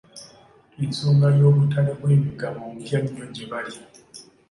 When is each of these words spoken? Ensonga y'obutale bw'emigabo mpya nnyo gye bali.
Ensonga 0.83 1.27
y'obutale 1.39 1.91
bw'emigabo 1.99 2.59
mpya 2.77 2.99
nnyo 3.01 3.25
gye 3.33 3.45
bali. 3.51 3.73